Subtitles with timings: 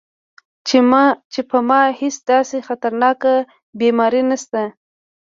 [1.31, 3.33] چې پۀ ما هېڅ داسې خطرناکه
[3.79, 4.61] بيماري نشته-